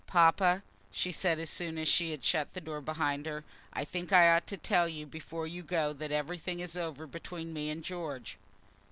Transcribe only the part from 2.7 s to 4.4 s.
behind her, "I think I